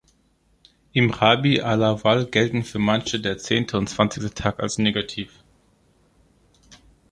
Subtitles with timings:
[0.93, 5.43] Im Rabiʿ al-auwal gelten für manche der zehnte und zwanzigste Tag als negativ.